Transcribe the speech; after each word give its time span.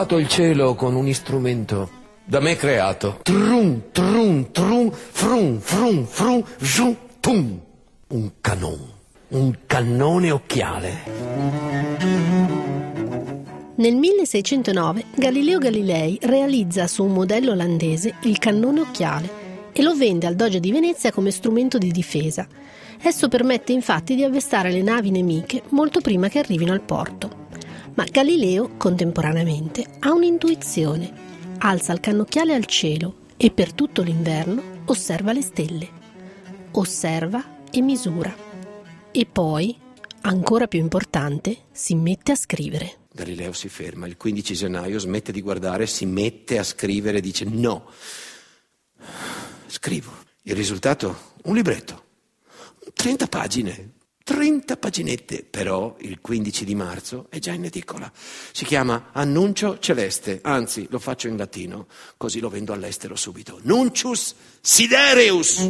trovato 0.00 0.18
il 0.18 0.28
cielo 0.28 0.74
con 0.74 0.94
un 0.94 1.12
strumento 1.12 1.90
da 2.24 2.40
me 2.40 2.56
creato. 2.56 3.18
Trum, 3.22 3.82
trum, 3.92 4.50
trum, 4.50 4.90
frum, 4.90 5.58
frum, 5.58 6.06
frum, 6.06 6.44
giù, 6.58 6.96
tum. 7.20 7.60
Un 8.08 8.30
canon, 8.40 8.78
un 9.28 9.58
cannone 9.66 10.30
occhiale. 10.30 11.02
Nel 13.74 13.94
1609 13.94 15.04
Galileo 15.16 15.58
Galilei 15.58 16.18
realizza 16.22 16.86
su 16.86 17.04
un 17.04 17.12
modello 17.12 17.52
olandese 17.52 18.14
il 18.22 18.38
cannone 18.38 18.80
occhiale 18.80 19.30
e 19.72 19.82
lo 19.82 19.94
vende 19.94 20.26
al 20.26 20.34
Doge 20.34 20.60
di 20.60 20.72
Venezia 20.72 21.12
come 21.12 21.30
strumento 21.30 21.76
di 21.76 21.90
difesa. 21.90 22.46
Esso 23.02 23.28
permette 23.28 23.72
infatti 23.72 24.14
di 24.14 24.24
avvestare 24.24 24.70
le 24.70 24.82
navi 24.82 25.10
nemiche 25.10 25.62
molto 25.70 26.00
prima 26.00 26.28
che 26.28 26.38
arrivino 26.38 26.72
al 26.72 26.80
porto. 26.80 27.39
Ma 28.00 28.06
Galileo, 28.10 28.78
contemporaneamente, 28.78 29.84
ha 29.98 30.14
un'intuizione. 30.14 31.12
Alza 31.58 31.92
il 31.92 32.00
cannocchiale 32.00 32.54
al 32.54 32.64
cielo 32.64 33.26
e 33.36 33.50
per 33.50 33.74
tutto 33.74 34.00
l'inverno 34.00 34.80
osserva 34.86 35.34
le 35.34 35.42
stelle. 35.42 35.88
Osserva 36.70 37.66
e 37.70 37.82
misura. 37.82 38.34
E 39.10 39.26
poi, 39.26 39.76
ancora 40.22 40.66
più 40.66 40.78
importante, 40.78 41.64
si 41.72 41.94
mette 41.94 42.32
a 42.32 42.36
scrivere. 42.36 43.00
Galileo 43.12 43.52
si 43.52 43.68
ferma, 43.68 44.06
il 44.06 44.16
15 44.16 44.54
gennaio 44.54 44.98
smette 44.98 45.30
di 45.30 45.42
guardare, 45.42 45.86
si 45.86 46.06
mette 46.06 46.58
a 46.58 46.64
scrivere 46.64 47.18
e 47.18 47.20
dice 47.20 47.44
no. 47.44 47.84
Scrivo. 49.66 50.10
Il 50.44 50.54
risultato? 50.54 51.34
Un 51.42 51.54
libretto. 51.54 52.04
30 52.94 53.26
pagine. 53.26 53.90
30 54.30 54.76
paginette, 54.76 55.44
però 55.50 55.96
il 56.02 56.20
15 56.20 56.64
di 56.64 56.76
marzo 56.76 57.26
è 57.30 57.40
già 57.40 57.50
in 57.50 57.64
edicola. 57.64 58.08
Si 58.52 58.64
chiama 58.64 59.08
Annuncio 59.10 59.80
Celeste, 59.80 60.38
anzi 60.44 60.86
lo 60.88 61.00
faccio 61.00 61.26
in 61.26 61.36
latino, 61.36 61.88
così 62.16 62.38
lo 62.38 62.48
vendo 62.48 62.72
all'estero 62.72 63.16
subito. 63.16 63.58
Nuncius 63.62 64.36
Sidereus. 64.60 65.68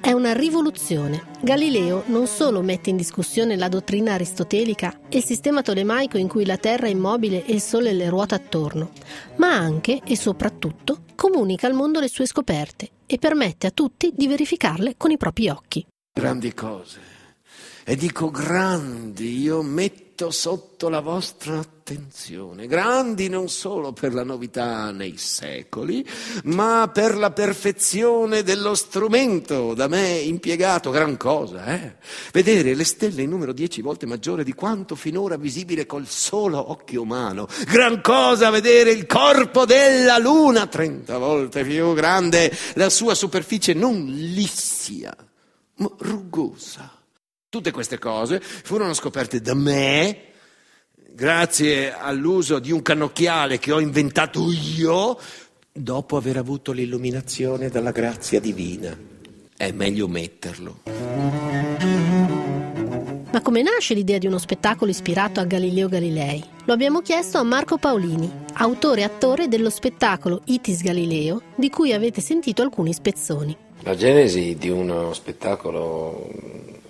È 0.00 0.10
una 0.10 0.32
rivoluzione. 0.32 1.28
Galileo 1.40 2.02
non 2.06 2.26
solo 2.26 2.62
mette 2.62 2.90
in 2.90 2.96
discussione 2.96 3.54
la 3.54 3.68
dottrina 3.68 4.14
aristotelica 4.14 5.02
e 5.08 5.18
il 5.18 5.24
sistema 5.24 5.62
tolemaico 5.62 6.18
in 6.18 6.26
cui 6.26 6.44
la 6.44 6.56
Terra 6.56 6.86
è 6.86 6.90
immobile 6.90 7.44
e 7.44 7.52
il 7.52 7.60
Sole 7.60 7.92
le 7.92 8.08
ruota 8.08 8.34
attorno, 8.34 8.90
ma 9.36 9.52
anche 9.52 10.00
e 10.04 10.16
soprattutto 10.16 11.04
comunica 11.14 11.68
al 11.68 11.74
mondo 11.74 12.00
le 12.00 12.08
sue 12.08 12.26
scoperte 12.26 12.88
e 13.06 13.18
permette 13.18 13.68
a 13.68 13.70
tutti 13.70 14.10
di 14.12 14.26
verificarle 14.26 14.94
con 14.96 15.12
i 15.12 15.16
propri 15.16 15.48
occhi. 15.48 15.86
Grandi 16.14 16.52
cose. 16.52 17.00
E 17.84 17.96
dico 17.96 18.30
grandi, 18.30 19.40
io 19.40 19.62
metto 19.62 20.30
sotto 20.30 20.90
la 20.90 21.00
vostra 21.00 21.58
attenzione. 21.58 22.66
Grandi 22.66 23.30
non 23.30 23.48
solo 23.48 23.92
per 23.92 24.12
la 24.12 24.22
novità 24.22 24.90
nei 24.90 25.16
secoli, 25.16 26.06
ma 26.44 26.88
per 26.92 27.16
la 27.16 27.30
perfezione 27.32 28.42
dello 28.42 28.74
strumento 28.74 29.72
da 29.72 29.88
me 29.88 30.18
impiegato. 30.18 30.90
Gran 30.90 31.16
cosa, 31.16 31.64
eh? 31.64 31.96
Vedere 32.30 32.74
le 32.74 32.84
stelle 32.84 33.22
in 33.22 33.30
numero 33.30 33.52
dieci 33.52 33.80
volte 33.80 34.04
maggiore 34.04 34.44
di 34.44 34.52
quanto 34.52 34.94
finora 34.94 35.36
visibile 35.36 35.86
col 35.86 36.06
solo 36.06 36.70
occhio 36.70 37.02
umano. 37.02 37.48
Gran 37.66 38.02
cosa 38.02 38.50
vedere 38.50 38.90
il 38.92 39.06
corpo 39.06 39.64
della 39.64 40.18
luna 40.18 40.66
trenta 40.66 41.16
volte 41.16 41.64
più 41.64 41.94
grande, 41.94 42.54
la 42.74 42.90
sua 42.90 43.14
superficie 43.14 43.72
non 43.72 44.04
lissia, 44.04 45.16
rugosa 45.76 47.02
Tutte 47.52 47.70
queste 47.70 47.98
cose 47.98 48.40
furono 48.40 48.94
scoperte 48.94 49.42
da 49.42 49.52
me 49.52 50.18
grazie 51.12 51.92
all'uso 51.92 52.58
di 52.58 52.72
un 52.72 52.80
cannocchiale 52.80 53.58
che 53.58 53.72
ho 53.72 53.78
inventato 53.78 54.50
io 54.50 55.18
dopo 55.70 56.16
aver 56.16 56.38
avuto 56.38 56.72
l'illuminazione 56.72 57.68
dalla 57.68 57.90
grazia 57.90 58.40
divina. 58.40 58.96
È 59.54 59.70
meglio 59.70 60.08
metterlo. 60.08 60.80
Ma 63.30 63.40
come 63.42 63.60
nasce 63.60 63.92
l'idea 63.92 64.16
di 64.16 64.26
uno 64.26 64.38
spettacolo 64.38 64.90
ispirato 64.90 65.40
a 65.40 65.44
Galileo 65.44 65.90
Galilei? 65.90 66.42
Lo 66.64 66.72
abbiamo 66.72 67.02
chiesto 67.02 67.36
a 67.36 67.42
Marco 67.42 67.76
Paolini, 67.76 68.30
autore 68.54 69.02
e 69.02 69.04
attore 69.04 69.48
dello 69.48 69.68
spettacolo 69.68 70.40
Itis 70.46 70.82
Galileo, 70.82 71.42
di 71.54 71.68
cui 71.68 71.92
avete 71.92 72.22
sentito 72.22 72.62
alcuni 72.62 72.94
spezzoni. 72.94 73.54
La 73.84 73.96
genesi 73.96 74.54
di 74.56 74.68
uno 74.68 75.12
spettacolo 75.12 76.30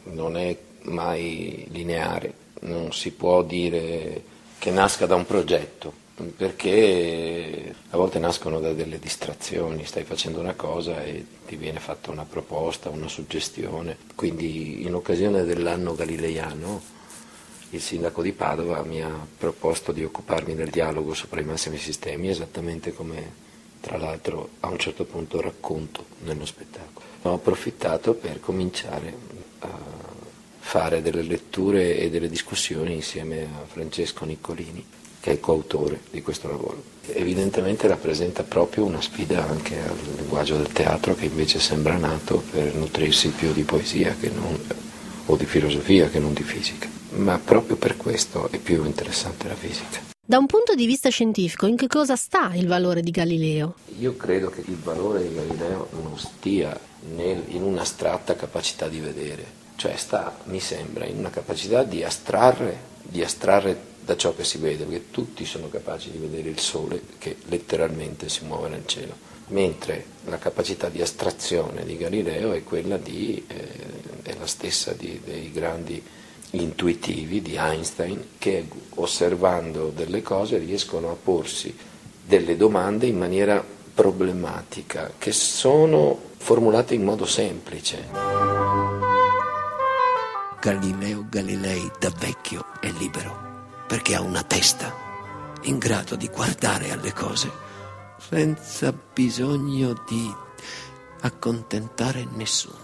non 0.05 0.37
è 0.37 0.55
mai 0.83 1.67
lineare, 1.71 2.35
non 2.61 2.93
si 2.93 3.13
può 3.13 3.43
dire 3.43 4.23
che 4.59 4.71
nasca 4.71 5.07
da 5.07 5.15
un 5.15 5.25
progetto, 5.25 5.91
perché 6.37 7.75
a 7.89 7.97
volte 7.97 8.19
nascono 8.19 8.61
da 8.61 8.75
delle 8.75 8.99
distrazioni, 8.99 9.87
stai 9.87 10.05
facendo 10.05 10.39
una 10.39 10.53
cosa 10.53 11.03
e 11.03 11.25
ti 11.47 11.57
viene 11.57 11.81
fatta 11.81 12.11
una 12.11 12.27
proposta, 12.29 12.91
una 12.91 13.09
suggestione. 13.09 13.97
Quindi 14.15 14.83
in 14.83 14.95
occasione 14.95 15.45
dell'anno 15.45 15.95
galileiano 15.95 16.83
il 17.71 17.81
sindaco 17.81 18.21
di 18.21 18.33
Padova 18.33 18.83
mi 18.83 19.03
ha 19.03 19.27
proposto 19.39 19.93
di 19.93 20.05
occuparmi 20.05 20.55
del 20.55 20.69
dialogo 20.69 21.15
sopra 21.15 21.41
i 21.41 21.45
massimi 21.45 21.79
sistemi, 21.79 22.29
esattamente 22.29 22.93
come 22.93 23.51
tra 23.83 23.99
l'altro 23.99 24.51
a 24.61 24.69
un 24.69 24.79
certo 24.79 25.05
punto 25.05 25.41
racconto 25.41 26.07
nello 26.21 26.47
spettacolo. 26.47 27.05
Ho 27.23 27.35
approfittato 27.35 28.15
per 28.15 28.41
cominciare 28.41 29.15
a 29.59 29.69
fare 30.61 31.03
delle 31.03 31.23
letture 31.23 31.99
e 31.99 32.09
delle 32.09 32.29
discussioni 32.29 32.95
insieme 32.95 33.43
a 33.43 33.67
Francesco 33.67 34.25
Niccolini, 34.25 34.87
che 35.21 35.33
è 35.33 35.41
coautore 35.41 36.01
di 36.11 36.23
questo 36.23 36.49
lavoro. 36.49 36.83
Evidentemente 37.09 37.89
rappresenta 37.89 38.45
proprio 38.45 38.85
una 38.85 39.01
sfida 39.01 39.47
anche 39.47 39.77
al 39.77 39.99
linguaggio 40.17 40.57
del 40.57 40.73
teatro 40.73 41.15
che 41.15 41.27
invece 41.27 41.59
sembra 41.59 41.97
nato 41.97 42.43
per 42.51 42.75
nutrirsi 42.75 43.31
più 43.31 43.53
di 43.53 43.65
poesia 43.65 44.17
non, 44.33 44.59
o 45.27 45.37
di 45.37 45.45
filosofia 45.45 46.09
che 46.09 46.21
non 46.21 46.33
di 46.33 46.45
fisica. 46.45 46.89
Ma 47.17 47.39
proprio 47.39 47.77
per 47.77 47.97
questo 47.97 48.49
è 48.51 48.59
più 48.59 48.85
interessante 48.85 49.49
la 49.49 49.55
fisica. 49.55 50.12
Da 50.25 50.39
un 50.39 50.47
punto 50.47 50.77
di 50.77 50.87
vista 50.87 51.09
scientifico, 51.09 51.67
in 51.67 51.75
che 51.75 51.89
cosa 51.89 52.15
sta 52.15 52.55
il 52.55 52.69
valore 52.69 53.03
di 53.03 53.11
Galileo? 53.11 53.75
Io 53.99 54.15
credo 54.17 54.51
che 54.51 54.61
il 54.61 54.77
valore 54.77 55.27
di 55.27 55.35
Galileo 55.35 55.89
non 56.01 56.17
stia 56.17 56.79
nel, 57.17 57.43
in 57.49 57.65
un'astratta 57.65 58.37
capacità 58.37 58.87
di 58.87 59.01
vedere, 59.01 59.45
cioè 59.75 59.97
sta, 59.97 60.39
mi 60.45 60.61
sembra, 60.61 61.07
in 61.07 61.19
una 61.19 61.31
capacità 61.31 61.83
di 61.83 62.05
astrarre, 62.05 62.79
di 63.03 63.21
astrarre 63.21 63.77
da 64.05 64.17
ciò 64.17 64.33
che 64.33 64.45
si 64.45 64.59
vede, 64.59 64.85
perché 64.85 65.11
tutti 65.11 65.45
sono 65.45 65.69
capaci 65.69 66.13
di 66.13 66.19
vedere 66.19 66.51
il 66.51 66.61
sole 66.61 67.03
che 67.19 67.39
letteralmente 67.47 68.29
si 68.29 68.45
muove 68.45 68.69
nel 68.69 68.87
cielo, 68.87 69.15
mentre 69.49 70.05
la 70.27 70.39
capacità 70.39 70.89
di 70.89 71.03
astrazione 71.03 71.85
di 71.85 71.97
Galileo 71.97 72.53
è 72.53 72.63
quella 72.63 72.97
di, 72.97 73.45
eh, 73.49 74.23
è 74.23 74.37
la 74.39 74.47
stessa 74.47 74.93
di, 74.93 75.21
dei 75.25 75.51
grandi 75.51 76.01
intuitivi 76.53 77.41
di 77.41 77.57
Einstein 77.57 78.31
che 78.39 78.67
osservando 78.97 79.91
delle 79.95 80.23
cose 80.23 80.59
riescono 80.59 81.11
a 81.11 81.17
porsi 81.23 81.75
delle 82.25 82.57
domande 82.57 83.07
in 83.07 83.19
maniera 83.19 83.65
problematica 83.95 85.13
che 85.19 85.33
sono 85.33 86.19
formulate 86.37 86.95
in 86.95 87.05
modo 87.05 87.27
semplice. 87.27 88.09
Galileo 90.61 91.27
Galilei 91.29 91.91
da 91.99 92.13
vecchio 92.17 92.67
è 92.81 92.91
libero 92.91 93.51
perché 93.87 94.15
ha 94.15 94.21
una 94.21 94.43
testa 94.43 94.95
in 95.63 95.79
grado 95.79 96.17
di 96.17 96.29
guardare 96.29 96.91
alle 96.91 97.13
cose 97.13 97.51
senza 98.19 98.93
bisogno 98.93 100.03
di 100.07 100.33
accontentare 101.21 102.27
nessuno. 102.35 102.82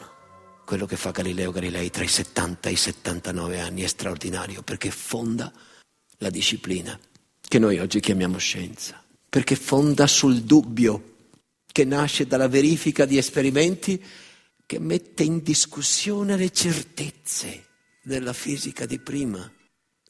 Quello 0.69 0.85
che 0.85 0.97
fa 0.97 1.13
Galileo 1.13 1.51
Galilei 1.51 1.89
tra 1.89 2.05
i 2.05 2.09
70 2.09 2.69
e 2.69 2.73
i 2.73 2.77
79 2.77 3.59
anni 3.59 3.81
è 3.81 3.87
straordinario 3.87 4.61
perché 4.61 4.91
fonda 4.91 5.51
la 6.19 6.29
disciplina 6.29 7.01
che 7.41 7.59
noi 7.59 7.79
oggi 7.79 8.01
chiamiamo 8.01 8.37
scienza, 8.37 9.03
perché 9.31 9.57
fonda 9.57 10.07
sul 10.07 10.43
dubbio 10.43 11.31
che 11.73 11.87
nasce 11.87 12.27
dalla 12.27 12.49
verifica 12.49 13.07
di 13.07 13.17
esperimenti 13.17 14.05
che 14.67 14.79
mette 14.79 15.23
in 15.23 15.43
discussione 15.43 16.37
le 16.37 16.51
certezze 16.51 17.65
della 18.03 18.35
fisica 18.35 18.85
di 18.85 18.99
prima. 18.99 19.51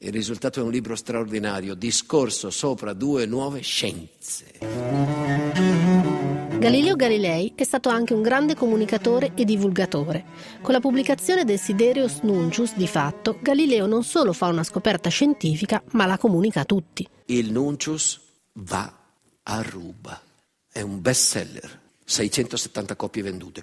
Il 0.00 0.10
risultato 0.10 0.58
è 0.58 0.64
un 0.64 0.72
libro 0.72 0.96
straordinario, 0.96 1.76
discorso 1.76 2.50
sopra 2.50 2.94
due 2.94 3.26
nuove 3.26 3.60
scienze. 3.60 4.58
Galileo 6.58 6.96
Galilei 6.96 7.52
è 7.54 7.62
stato 7.62 7.88
anche 7.88 8.14
un 8.14 8.20
grande 8.20 8.56
comunicatore 8.56 9.30
e 9.36 9.44
divulgatore. 9.44 10.24
Con 10.60 10.74
la 10.74 10.80
pubblicazione 10.80 11.44
del 11.44 11.56
Sidereus 11.56 12.18
Nuncius, 12.22 12.74
di 12.74 12.88
fatto, 12.88 13.38
Galileo 13.40 13.86
non 13.86 14.02
solo 14.02 14.32
fa 14.32 14.48
una 14.48 14.64
scoperta 14.64 15.08
scientifica, 15.08 15.80
ma 15.92 16.04
la 16.04 16.18
comunica 16.18 16.62
a 16.62 16.64
tutti. 16.64 17.06
Il 17.26 17.52
Nuncius 17.52 18.20
va 18.54 18.92
a 19.44 19.62
ruba. 19.62 20.20
È 20.68 20.80
un 20.80 21.00
bestseller. 21.00 21.80
670 22.04 22.96
copie 22.96 23.22
vendute. 23.22 23.62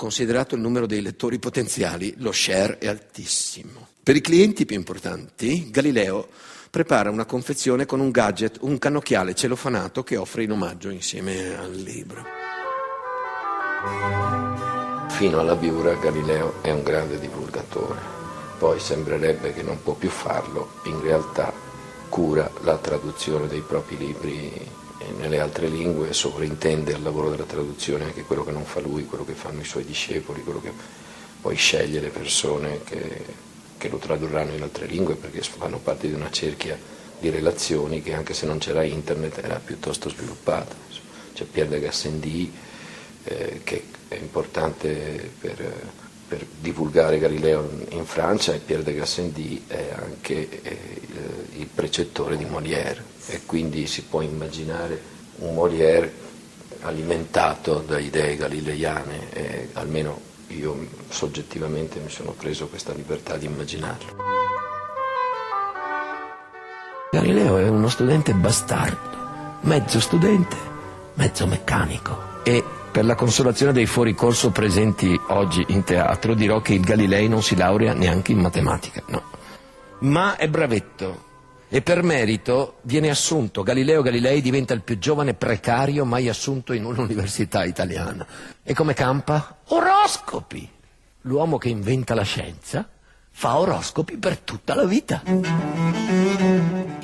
Considerato 0.00 0.54
il 0.54 0.62
numero 0.62 0.86
dei 0.86 1.02
lettori 1.02 1.38
potenziali, 1.38 2.14
lo 2.16 2.32
share 2.32 2.78
è 2.78 2.86
altissimo. 2.88 3.88
Per 4.02 4.16
i 4.16 4.22
clienti 4.22 4.64
più 4.64 4.74
importanti, 4.74 5.68
Galileo 5.70 6.26
prepara 6.70 7.10
una 7.10 7.26
confezione 7.26 7.84
con 7.84 8.00
un 8.00 8.10
gadget, 8.10 8.56
un 8.62 8.78
cannocchiale 8.78 9.34
celofanato 9.34 10.02
che 10.02 10.16
offre 10.16 10.44
in 10.44 10.52
omaggio 10.52 10.88
insieme 10.88 11.54
al 11.54 11.72
libro. 11.72 12.24
Fino 15.10 15.38
alla 15.38 15.54
Biura 15.54 15.92
Galileo 15.96 16.62
è 16.62 16.70
un 16.70 16.82
grande 16.82 17.18
divulgatore, 17.18 18.00
poi 18.56 18.80
sembrerebbe 18.80 19.52
che 19.52 19.62
non 19.62 19.82
può 19.82 19.92
più 19.92 20.08
farlo, 20.08 20.80
in 20.84 20.98
realtà 21.02 21.52
cura 22.08 22.50
la 22.62 22.78
traduzione 22.78 23.48
dei 23.48 23.60
propri 23.60 23.98
libri 23.98 24.50
nelle 25.18 25.40
altre 25.40 25.68
lingue, 25.68 26.12
sovrintende 26.12 26.94
al 26.94 27.02
lavoro 27.02 27.30
della 27.30 27.44
traduzione 27.44 28.04
anche 28.04 28.22
quello 28.22 28.44
che 28.44 28.52
non 28.52 28.64
fa 28.64 28.80
lui, 28.80 29.06
quello 29.06 29.24
che 29.24 29.32
fanno 29.32 29.60
i 29.60 29.64
suoi 29.64 29.84
discepoli, 29.84 30.42
quello 30.42 30.60
che 30.60 30.72
poi 31.40 31.56
sceglie 31.56 32.00
le 32.00 32.10
persone 32.10 32.82
che, 32.84 33.24
che 33.78 33.88
lo 33.88 33.96
tradurranno 33.96 34.52
in 34.52 34.62
altre 34.62 34.86
lingue 34.86 35.14
perché 35.14 35.40
fanno 35.40 35.78
parte 35.78 36.06
di 36.06 36.14
una 36.14 36.30
cerchia 36.30 36.78
di 37.18 37.30
relazioni 37.30 38.02
che 38.02 38.14
anche 38.14 38.34
se 38.34 38.46
non 38.46 38.58
c'era 38.58 38.82
internet 38.82 39.38
era 39.38 39.60
piuttosto 39.62 40.08
sviluppata. 40.08 40.74
C'è 41.34 41.44
Pierre 41.44 41.70
de 41.70 41.80
Gassendi 41.80 42.52
eh, 43.24 43.60
che 43.62 43.84
è 44.08 44.16
importante 44.16 45.30
per, 45.38 45.92
per, 46.28 46.46
divulgare 46.60 47.18
Galileo 47.18 47.68
in 47.90 48.04
Francia 48.04 48.52
e 48.52 48.58
Pierre 48.58 48.82
de 48.82 48.94
Gassendi 48.94 49.64
è 49.66 49.90
anche 49.94 50.62
eh, 50.62 50.78
il, 51.00 51.60
il 51.60 51.66
precettore 51.66 52.36
di 52.36 52.44
Molière 52.44 53.09
e 53.26 53.42
quindi 53.46 53.86
si 53.86 54.02
può 54.02 54.20
immaginare 54.20 55.00
un 55.36 55.54
Molière 55.54 56.12
alimentato 56.82 57.82
da 57.86 57.98
idee 57.98 58.36
galileiane 58.36 59.32
e 59.32 59.68
almeno 59.74 60.28
io 60.48 60.86
soggettivamente 61.08 62.00
mi 62.00 62.10
sono 62.10 62.32
preso 62.32 62.68
questa 62.68 62.92
libertà 62.92 63.36
di 63.36 63.46
immaginarlo. 63.46 64.16
Galileo 67.12 67.58
è 67.58 67.68
uno 67.68 67.88
studente 67.88 68.32
bastardo, 68.34 69.58
mezzo 69.62 70.00
studente, 70.00 70.56
mezzo 71.14 71.46
meccanico 71.46 72.16
e 72.44 72.64
per 72.90 73.04
la 73.04 73.14
consolazione 73.14 73.72
dei 73.72 73.86
fuoricorso 73.86 74.50
presenti 74.50 75.18
oggi 75.28 75.64
in 75.68 75.84
teatro 75.84 76.34
dirò 76.34 76.60
che 76.60 76.74
il 76.74 76.80
Galilei 76.80 77.28
non 77.28 77.42
si 77.42 77.56
laurea 77.56 77.92
neanche 77.92 78.32
in 78.32 78.38
matematica, 78.38 79.02
no. 79.06 79.22
Ma 80.00 80.36
è 80.36 80.48
bravetto, 80.48 81.24
e 81.72 81.82
per 81.82 82.02
merito 82.02 82.78
viene 82.82 83.10
assunto. 83.10 83.62
Galileo 83.62 84.02
Galilei 84.02 84.42
diventa 84.42 84.74
il 84.74 84.82
più 84.82 84.98
giovane 84.98 85.34
precario 85.34 86.04
mai 86.04 86.28
assunto 86.28 86.72
in 86.72 86.84
un'università 86.84 87.64
italiana. 87.64 88.26
E 88.64 88.74
come 88.74 88.92
campa? 88.92 89.58
Oroscopi. 89.68 90.68
L'uomo 91.22 91.58
che 91.58 91.68
inventa 91.68 92.14
la 92.14 92.24
scienza 92.24 92.88
fa 93.30 93.58
oroscopi 93.58 94.16
per 94.16 94.38
tutta 94.38 94.74
la 94.74 94.84
vita. 94.84 95.22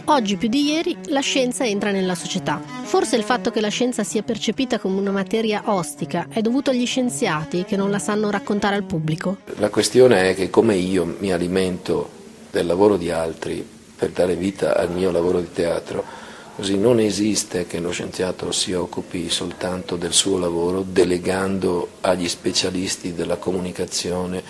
Oggi 0.06 0.36
più 0.36 0.48
di 0.48 0.64
ieri 0.64 0.96
la 1.06 1.20
scienza 1.20 1.64
entra 1.64 1.92
nella 1.92 2.16
società. 2.16 2.60
Forse 2.82 3.14
il 3.14 3.22
fatto 3.22 3.52
che 3.52 3.60
la 3.60 3.68
scienza 3.68 4.02
sia 4.02 4.22
percepita 4.22 4.80
come 4.80 4.98
una 4.98 5.12
materia 5.12 5.62
ostica 5.66 6.26
è 6.28 6.40
dovuto 6.40 6.70
agli 6.70 6.86
scienziati 6.86 7.64
che 7.64 7.76
non 7.76 7.90
la 7.90 8.00
sanno 8.00 8.30
raccontare 8.30 8.74
al 8.74 8.84
pubblico. 8.84 9.38
La 9.58 9.70
questione 9.70 10.30
è 10.30 10.34
che 10.34 10.50
come 10.50 10.74
io 10.74 11.16
mi 11.20 11.32
alimento 11.32 12.10
del 12.50 12.66
lavoro 12.66 12.96
di 12.96 13.10
altri 13.10 13.74
per 13.96 14.10
dare 14.10 14.36
vita 14.36 14.76
al 14.76 14.90
mio 14.90 15.10
lavoro 15.10 15.40
di 15.40 15.52
teatro. 15.52 16.04
Così 16.56 16.78
non 16.78 17.00
esiste 17.00 17.66
che 17.66 17.80
lo 17.80 17.90
scienziato 17.90 18.50
si 18.50 18.72
occupi 18.72 19.28
soltanto 19.28 19.96
del 19.96 20.12
suo 20.12 20.38
lavoro 20.38 20.84
delegando 20.86 21.88
agli 22.00 22.28
specialisti 22.28 23.14
della 23.14 23.36
comunicazione 23.36 24.42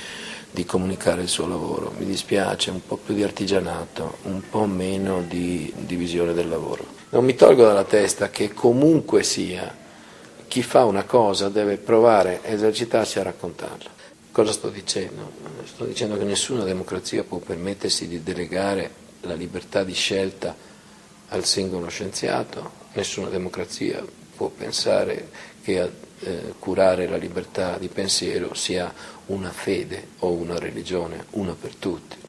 di 0.50 0.64
comunicare 0.64 1.22
il 1.22 1.28
suo 1.28 1.48
lavoro. 1.48 1.92
Mi 1.98 2.06
dispiace 2.06 2.70
un 2.70 2.80
po' 2.86 2.96
più 2.96 3.14
di 3.14 3.22
artigianato, 3.22 4.18
un 4.22 4.40
po' 4.48 4.66
meno 4.66 5.22
di 5.26 5.72
divisione 5.76 6.32
del 6.32 6.48
lavoro. 6.48 6.84
Non 7.10 7.24
mi 7.24 7.34
tolgo 7.34 7.64
dalla 7.64 7.84
testa 7.84 8.30
che 8.30 8.54
comunque 8.54 9.22
sia 9.22 9.74
chi 10.48 10.62
fa 10.62 10.84
una 10.84 11.04
cosa 11.04 11.48
deve 11.48 11.76
provare, 11.76 12.40
esercitarsi 12.44 13.18
a 13.18 13.24
raccontarla. 13.24 13.90
Cosa 14.30 14.52
sto 14.52 14.68
dicendo? 14.68 15.32
Sto 15.64 15.84
dicendo 15.84 16.16
che 16.16 16.24
nessuna 16.24 16.62
democrazia 16.62 17.24
può 17.24 17.38
permettersi 17.38 18.06
di 18.06 18.22
delegare 18.22 19.04
la 19.26 19.34
libertà 19.34 19.84
di 19.84 19.92
scelta 19.92 20.56
al 21.28 21.44
singolo 21.44 21.88
scienziato, 21.88 22.84
nessuna 22.94 23.28
democrazia 23.28 24.02
può 24.34 24.48
pensare 24.48 25.28
che 25.62 25.80
a 25.80 25.90
eh, 26.20 26.54
curare 26.58 27.08
la 27.08 27.16
libertà 27.16 27.76
di 27.78 27.88
pensiero 27.88 28.54
sia 28.54 28.92
una 29.26 29.50
fede 29.50 30.08
o 30.20 30.32
una 30.32 30.58
religione, 30.58 31.26
una 31.30 31.54
per 31.58 31.74
tutti. 31.74 32.16